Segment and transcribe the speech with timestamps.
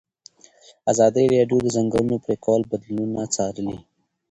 [0.91, 3.77] ازادي راډیو د د ځنګلونو پرېکول بدلونونه څارلي.